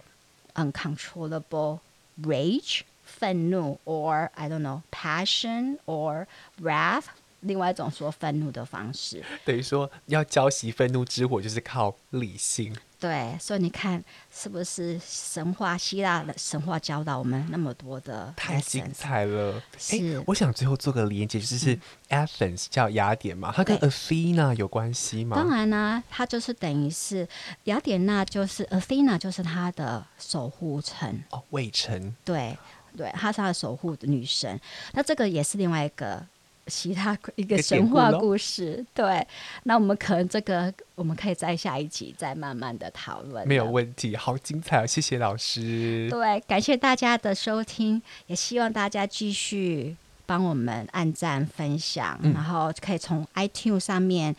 [0.54, 1.80] uncontrollable
[2.22, 6.26] rage，愤怒，or I don't know passion or
[6.62, 7.04] wrath。
[7.40, 9.22] 另外一种说愤怒的方式。
[9.44, 12.76] 等于说要浇熄愤怒之火，就是靠理性。
[12.98, 18.30] 对，所以你看，是不是神话希腊的神话教导我们那么多的？
[18.36, 19.62] 太精彩了！
[19.78, 21.78] 是，我想最后做个连接，就是是
[22.10, 25.34] Athens 叫雅典嘛，它跟 Athena 有关系吗？
[25.34, 27.26] 当然啦、啊，它就是等于是
[27.64, 32.14] 雅典娜，就是 Athena，就是它的守护城哦，卫城。
[32.22, 32.54] 对
[32.94, 34.60] 对，她是她的守护女神。
[34.92, 36.22] 那这个也是另外一个。
[36.70, 39.26] 其他一个神话故事，对，
[39.64, 43.46] 那我们可能这个我们可以在下一集再慢慢的讨论。
[43.46, 44.86] 没有问题，好精彩哦！
[44.86, 46.08] 谢谢老师。
[46.08, 54.34] 对，感谢大家的收听，也希望大家继续帮我们按赞、分享，嗯、然后可以从 iTunes 上面。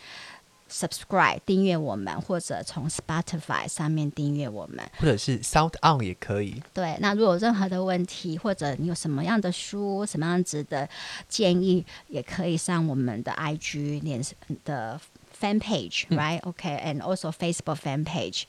[0.72, 6.64] Subscribe 订阅我们，或者从 Spotify 上面订阅我们，或者是 Sound On 也可以。
[6.74, 10.88] 对，那如果有任何的问题，或者你有什么样的书、什么样子的
[11.28, 14.24] 建议，也可以上我们的 IG 脸
[14.64, 15.00] 的
[15.40, 18.44] fan page，right？OK，and、also Facebook fan page，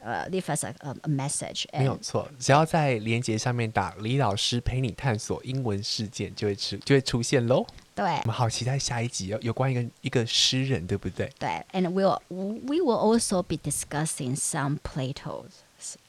[0.00, 1.64] 呃、uh,，leave us a, a message。
[1.72, 7.66] 没有错，只要在连接上面打“李老师陪你探索英文事件”，就会出就会出现喽。
[7.98, 11.28] 对，我们好期待下一集有有关一个一个诗人，对不对？
[11.36, 15.64] 对，and we'll we will also be discussing some Plato's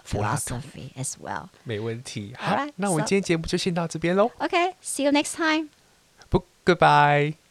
[0.06, 1.48] philosophy as well。
[1.64, 2.36] 没问题。
[2.38, 4.30] 好那我们今天节目就先到这边喽。
[4.38, 5.70] OK，see、you next time。
[6.30, 7.49] 不，Goodbye。